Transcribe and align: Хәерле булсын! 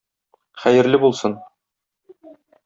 Хәерле 0.61 1.01
булсын! 1.03 1.37